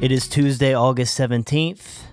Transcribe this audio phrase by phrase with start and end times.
[0.00, 2.04] It is Tuesday, August 17th.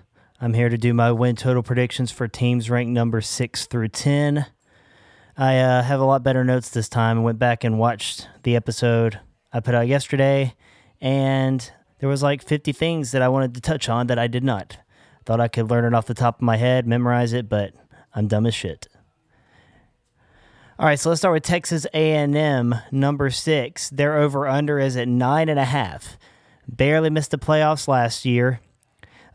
[0.41, 4.45] I'm here to do my win total predictions for teams ranked number 6 through 10.
[5.37, 7.19] I uh, have a lot better notes this time.
[7.19, 9.21] I went back and watched the episode
[9.53, 10.53] I put out yesterday,
[10.99, 14.43] and there was like 50 things that I wanted to touch on that I did
[14.43, 14.79] not.
[15.25, 17.71] Thought I could learn it off the top of my head, memorize it, but
[18.13, 18.89] I'm dumb as shit.
[20.77, 23.89] All right, so let's start with Texas A&M, number six.
[23.89, 26.17] Their over/under is at nine and a half.
[26.67, 28.59] Barely missed the playoffs last year.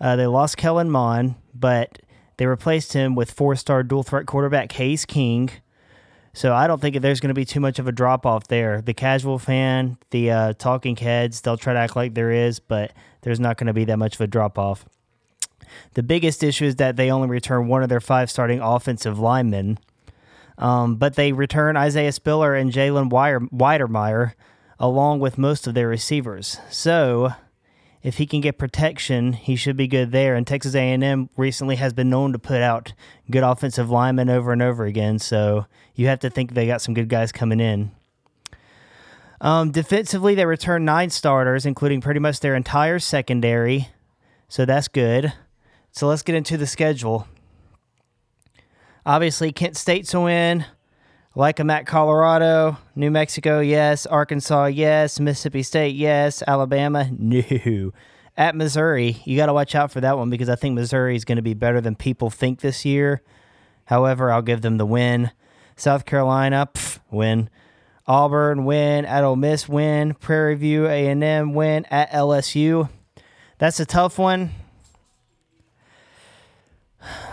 [0.00, 2.00] Uh, they lost Kellen Mond, but
[2.36, 5.50] they replaced him with four-star dual-threat quarterback Haynes King.
[6.34, 8.80] So I don't think there's going to be too much of a drop-off there.
[8.80, 12.92] The casual fan, the uh, talking heads, they'll try to act like there is, but
[13.20, 14.86] there's not going to be that much of a drop-off.
[15.94, 19.78] The biggest issue is that they only return one of their five starting offensive linemen.
[20.58, 24.32] Um, but they return Isaiah Spiller and Jalen Wydermyer
[24.82, 26.58] along with most of their receivers.
[26.68, 27.34] So
[28.02, 30.34] if he can get protection, he should be good there.
[30.34, 32.92] And Texas A&M recently has been known to put out
[33.30, 35.20] good offensive linemen over and over again.
[35.20, 37.92] So you have to think they got some good guys coming in.
[39.40, 43.88] Um, defensively, they return nine starters, including pretty much their entire secondary.
[44.48, 45.32] So that's good.
[45.92, 47.28] So let's get into the schedule.
[49.06, 50.64] Obviously, Kent State's a win.
[51.34, 54.04] Like them at Colorado, New Mexico, yes.
[54.04, 55.18] Arkansas, yes.
[55.18, 56.42] Mississippi State, yes.
[56.46, 57.92] Alabama, no.
[58.36, 61.24] At Missouri, you got to watch out for that one because I think Missouri is
[61.24, 63.22] going to be better than people think this year.
[63.86, 65.30] However, I'll give them the win.
[65.76, 67.48] South Carolina, pff, win.
[68.06, 69.04] Auburn, win.
[69.04, 70.14] At Ole Miss, win.
[70.14, 71.86] Prairie View, A&M, win.
[71.90, 72.90] At LSU,
[73.58, 74.50] that's a tough one.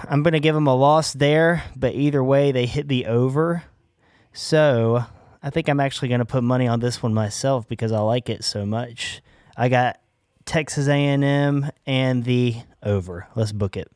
[0.09, 3.63] I'm going to give them a loss there, but either way, they hit the over.
[4.33, 5.03] So
[5.41, 8.29] I think I'm actually going to put money on this one myself because I like
[8.29, 9.21] it so much.
[9.57, 9.99] I got
[10.45, 13.27] Texas A&M and the over.
[13.35, 13.91] Let's book it.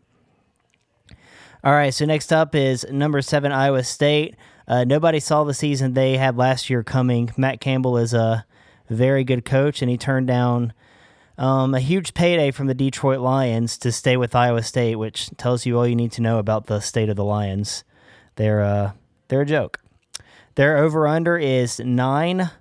[1.63, 4.35] All right, so next up is number seven Iowa State.
[4.67, 7.31] Uh, nobody saw the season they had last year coming.
[7.37, 8.45] Matt Campbell is a
[8.89, 10.73] very good coach, and he turned down
[11.37, 15.65] um, a huge payday from the Detroit Lions to stay with Iowa State, which tells
[15.65, 17.83] you all you need to know about the state of the Lions.
[18.35, 18.91] They're uh,
[19.29, 19.82] they're a joke.
[20.55, 22.51] Their over under is nine.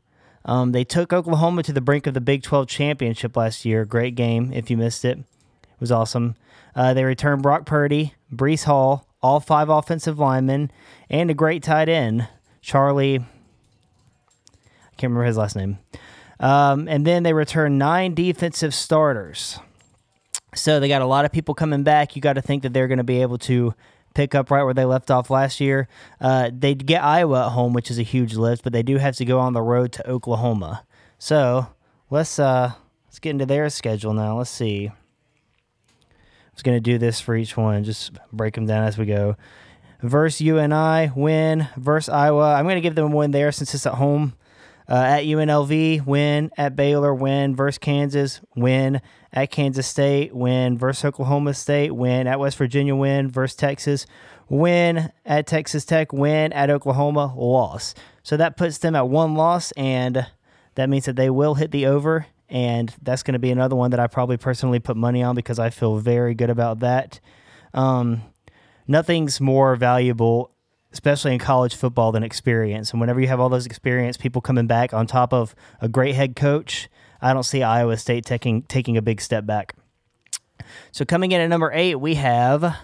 [0.45, 3.85] Um, they took Oklahoma to the brink of the Big 12 championship last year.
[3.85, 5.19] Great game if you missed it.
[5.19, 6.37] It was awesome.
[6.75, 10.71] Uh, they returned Brock Purdy, Breece Hall, all five offensive linemen,
[11.11, 12.29] and a great tight end,
[12.61, 13.19] Charlie.
[13.19, 15.79] I can't remember his last name.
[16.41, 19.59] Um, and then they returned nine defensive starters.
[20.55, 22.17] So they got a lot of people coming back.
[22.17, 23.75] You got to think that they're going to be able to
[24.15, 25.89] pick up right where they left off last year.
[26.21, 29.17] Uh, they get Iowa at home, which is a huge lift, but they do have
[29.17, 30.85] to go on the road to Oklahoma.
[31.19, 31.69] So
[32.11, 32.73] let's uh,
[33.07, 34.39] let's get into their schedule now.
[34.39, 34.89] Let's see.
[34.89, 39.07] I was going to do this for each one, just break them down as we
[39.07, 39.37] go.
[40.03, 41.69] Versus UNI, win.
[41.77, 44.35] Versus Iowa, I'm going to give them a win there since it's at home.
[44.93, 46.51] Uh, at UNLV, win.
[46.59, 47.57] At Baylor, win.
[47.57, 49.01] Versus Kansas, win.
[49.33, 50.77] At Kansas State, win.
[50.77, 52.27] Versus Oklahoma State, win.
[52.27, 53.31] At West Virginia, win.
[53.31, 54.07] Versus Texas,
[54.51, 55.11] win.
[55.25, 56.53] At Texas Tech, win.
[56.53, 57.95] At Oklahoma, loss.
[58.23, 60.27] So that puts them at one loss, and
[60.75, 62.27] that means that they will hit the over.
[62.51, 65.59] And that's going to be another one that I probably personally put money on because
[65.59, 67.19] I feel very good about that.
[67.73, 68.21] Um,
[68.87, 70.52] nothing's more valuable
[70.93, 72.93] especially in college football, than experience.
[72.93, 76.15] And whenever you have all those experience people coming back on top of a great
[76.15, 76.89] head coach,
[77.21, 79.75] I don't see Iowa State taking taking a big step back.
[80.91, 82.77] So coming in at number eight, we have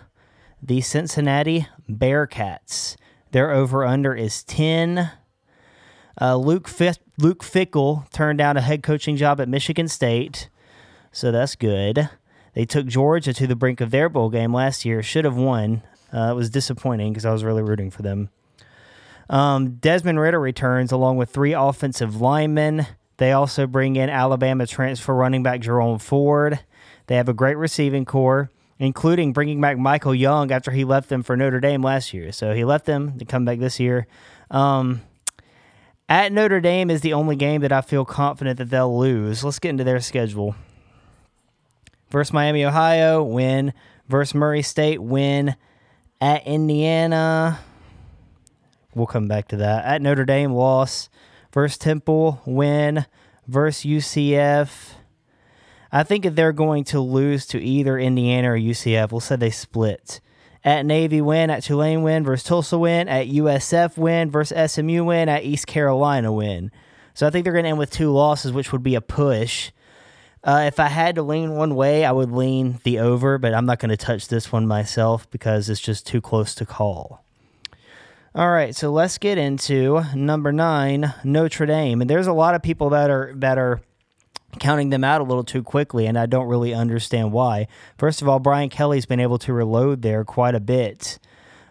[0.63, 2.97] the Cincinnati Bearcats.
[3.31, 5.11] Their over under is ten.
[6.21, 10.49] Uh, Luke F- Luke Fickell turned down a head coaching job at Michigan State,
[11.13, 12.09] so that's good.
[12.55, 15.03] They took Georgia to the brink of their bowl game last year.
[15.03, 15.83] Should have won.
[16.13, 18.31] Uh, it was disappointing because I was really rooting for them.
[19.31, 22.87] Um, Desmond Ridder returns along with three offensive linemen.
[23.19, 26.61] They also bring in Alabama transfer running back Jerome Ford.
[27.09, 31.23] They have a great receiving corps, including bringing back Michael Young after he left them
[31.23, 32.33] for Notre Dame last year.
[32.33, 34.07] So he left them to come back this year.
[34.51, 35.03] Um,
[36.09, 39.45] at Notre Dame is the only game that I feel confident that they'll lose.
[39.45, 40.55] Let's get into their schedule.
[42.11, 43.75] Versus Miami, Ohio, win.
[44.09, 45.55] Versus Murray State, win.
[46.21, 47.61] At Indiana,
[48.93, 49.85] we'll come back to that.
[49.85, 51.09] At Notre Dame, loss.
[51.53, 53.07] Versus Temple, win.
[53.47, 54.95] Versus UCF.
[55.91, 59.13] I think they're going to lose to either Indiana or UCF.
[59.13, 60.21] We'll say they split.
[60.65, 61.51] At Navy, win.
[61.51, 62.25] At Tulane, win.
[62.25, 63.09] Versus Tulsa, win.
[63.09, 64.31] At USF, win.
[64.31, 65.29] Versus SMU, win.
[65.29, 66.73] At East Carolina, win.
[67.15, 69.71] So I think they're going to end with two losses, which would be a push.
[70.45, 73.67] Uh, if I had to lean one way, I would lean the over, but I'm
[73.67, 77.25] not going to touch this one myself because it's just too close to call.
[78.35, 82.63] All right, so let's get into number nine, Notre Dame, and there's a lot of
[82.63, 83.81] people that are that are
[84.61, 87.67] counting them out a little too quickly, and I don't really understand why.
[87.97, 91.19] First of all, Brian Kelly's been able to reload there quite a bit.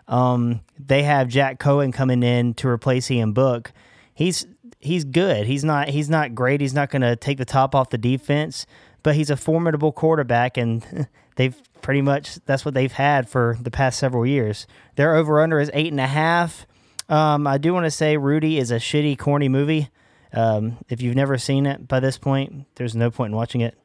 [0.08, 3.72] Um, they have Jack Coan coming in to replace Ian Book.
[4.14, 4.46] He's
[4.88, 5.46] he's good.
[5.46, 6.62] He's not he's not great.
[6.62, 8.66] He's not going to take the top off the defense,
[9.04, 13.72] but he's a formidable quarterback, and they've pretty much that's what they've had for the
[13.72, 14.66] past several years.
[14.96, 16.66] Their over under is eight and a half.
[17.10, 19.90] Um, I do want to say Rudy is a shitty, corny movie.
[20.34, 23.78] Um, if you've never seen it by this point, there's no point in watching it.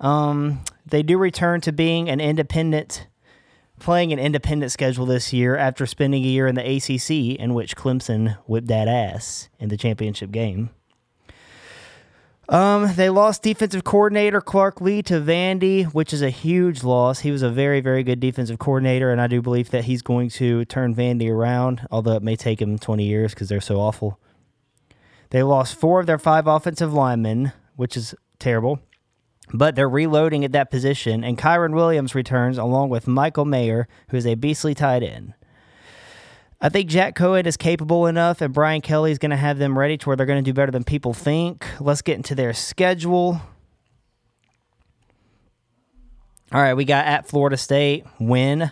[0.00, 3.06] Um, they do return to being an independent,
[3.78, 7.76] playing an independent schedule this year after spending a year in the ACC, in which
[7.76, 10.70] Clemson whipped that ass in the championship game.
[12.48, 17.20] Um, they lost defensive coordinator Clark Lea to Vandy, which is a huge loss.
[17.20, 20.30] He was a very, very good defensive coordinator, and I do believe that he's going
[20.30, 24.20] to turn Vandy around, although it may take him 20 years because they're so awful.
[25.30, 28.78] They lost four of their five offensive linemen, which is terrible,
[29.52, 34.16] but they're reloading at that position, and Kyren Williams returns along with Michael Mayer, who
[34.16, 35.34] is a beastly tight end.
[36.60, 39.78] I think Jack Coan is capable enough, and Brian Kelly is going to have them
[39.78, 41.66] ready to where they're going to do better than people think.
[41.80, 43.42] Let's get into their schedule.
[46.52, 48.70] All right, we got at Florida State, win.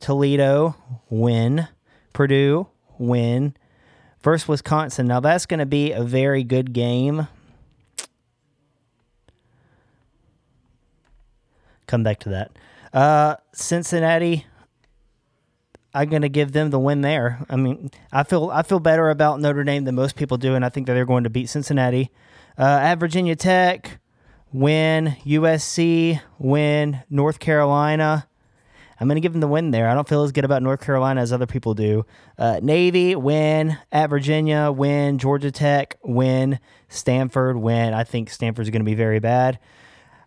[0.00, 0.74] Toledo,
[1.08, 1.68] win.
[2.12, 2.66] Purdue,
[2.98, 3.54] win.
[4.22, 5.06] Versus Wisconsin.
[5.06, 7.28] Now, that's going to be a very good game.
[11.90, 12.52] Come back to that.
[12.92, 14.46] Uh, Cincinnati,
[15.92, 17.44] I'm going to give them the win there.
[17.50, 20.64] I mean, I feel I feel better about Notre Dame than most people do, and
[20.64, 22.12] I think that they're going to beat Cincinnati.
[22.56, 23.98] Uh, at Virginia Tech,
[24.52, 25.16] win.
[25.26, 27.00] USC, win.
[27.10, 28.28] North Carolina.
[29.00, 29.88] I'm going to give them the win there.
[29.88, 32.06] I don't feel as good about North Carolina as other people do.
[32.38, 33.78] Uh, Navy, win.
[33.90, 35.18] At Virginia, win.
[35.18, 36.60] Georgia Tech, win.
[36.88, 37.94] Stanford, win.
[37.94, 39.58] I think Stanford's going to be very bad.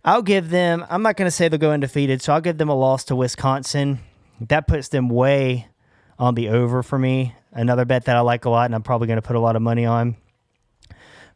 [0.05, 2.69] I'll give them, I'm not going to say they'll go undefeated, so I'll give them
[2.69, 3.99] a loss to Wisconsin
[4.49, 5.67] that puts them way
[6.19, 7.35] on the over for me.
[7.51, 9.55] Another bet that I like a lot, and I'm probably going to put a lot
[9.55, 10.15] of money on.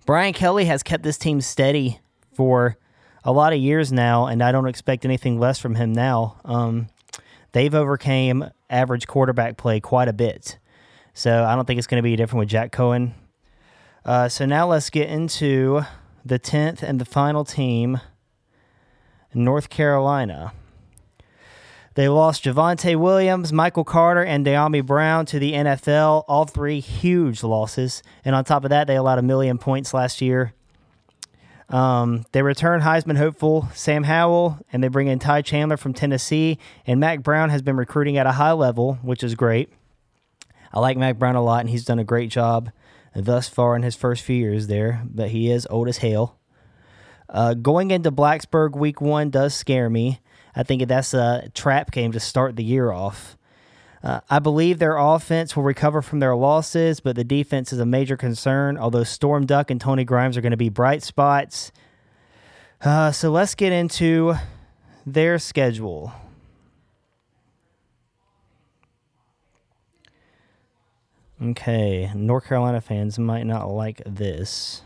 [0.06, 2.00] Brian Kelly has kept this team steady
[2.34, 2.78] for
[3.24, 6.40] a lot of years now, and I don't expect anything less from him now.
[6.46, 6.88] Um,
[7.52, 10.58] they've overcame average quarterback play quite a bit,
[11.14, 13.14] so I don't think it's going to be different with Jack Coan.
[14.06, 15.82] Uh, so now let's get into
[16.26, 18.00] the tenth and the final team,
[19.38, 20.52] North Carolina.
[21.94, 26.26] They lost Javonte Williams, Michael Carter, and Dyami Brown to the NFL.
[26.28, 28.04] All three huge losses.
[28.24, 30.54] And on top of that, they allowed a million points last year.
[31.70, 36.60] Um, they return Heisman hopeful Sam Howell, and they bring in Ty Chandler from Tennessee.
[36.86, 39.74] And Mack Brown has been recruiting at a high level, which is great.
[40.72, 42.72] I like Mack Brown a lot, and he's done a great job
[43.16, 46.38] thus far in his first few years there, but he is old as hell.
[47.30, 50.20] Uh, going into Blacksburg week one does scare me.
[50.56, 53.38] I think that's a trap game to start the year off.
[54.04, 57.86] Uh, I believe their offense will recover from their losses, but the defense is a
[57.86, 61.72] major concern, although Storm Duck and Tony Grimes are going to be bright spots.
[62.82, 64.36] Uh, so let's get into
[65.06, 66.14] their schedule.
[71.42, 74.82] Okay, North Carolina fans might not like this.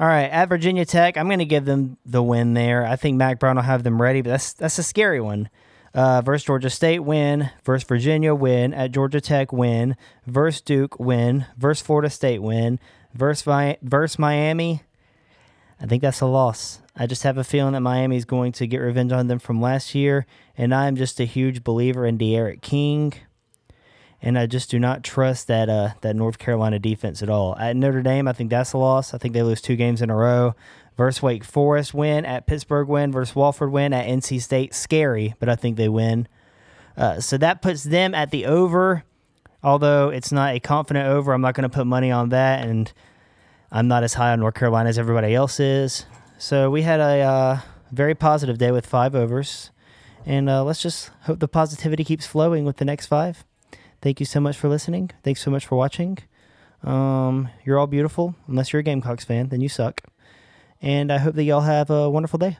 [0.00, 2.86] All right, at Virginia Tech, I'm going to give them the win there.
[2.86, 5.48] I think Mack Brown will have them ready, but that's that's a scary one.
[5.92, 7.50] Uh, versus Georgia State, win.
[7.64, 8.72] Versus Virginia, win.
[8.72, 9.96] At Georgia Tech, win.
[10.24, 11.46] Versus Duke, win.
[11.56, 12.78] Versus Florida State, win.
[13.12, 13.42] Versus,
[13.82, 14.82] versus Miami,
[15.80, 16.80] I think that's a loss.
[16.94, 19.60] I just have a feeling that Miami is going to get revenge on them from
[19.60, 20.26] last year,
[20.56, 23.14] and I'm just a huge believer in D'Eriq King
[24.20, 27.56] and I just do not trust that uh, that North Carolina defense at all.
[27.56, 29.14] At Notre Dame, I think that's a loss.
[29.14, 30.54] I think they lose two games in a row.
[30.96, 35.48] Versus Wake Forest win, at Pittsburgh win, versus Wofford win, at NC State scary, but
[35.48, 36.26] I think they win.
[36.96, 39.04] Uh, so that puts them at the over.
[39.62, 42.92] Although it's not a confident over, I'm not going to put money on that, and
[43.70, 46.04] I'm not as high on North Carolina as everybody else is.
[46.36, 47.60] So we had a uh,
[47.92, 49.70] very positive day with five overs,
[50.26, 53.44] and uh, let's just hope the positivity keeps flowing with the next five.
[54.00, 55.10] Thank you so much for listening.
[55.22, 56.18] Thanks so much for watching.
[56.84, 58.36] Um, you're all beautiful.
[58.46, 60.02] Unless you're a Gamecocks fan, then you suck.
[60.80, 62.58] And I hope that y'all have a wonderful day.